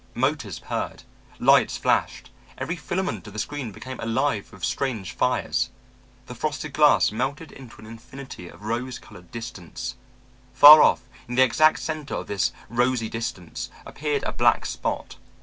[0.15, 1.03] Motors purred,
[1.37, 5.69] lights flashed, every filament of the screen became alive with strange fires.
[6.25, 9.93] The frosted glass melted into an infinity of rose colored distance.
[10.55, 15.17] Far off, in the exact center of this rosy distance appeared a black spot.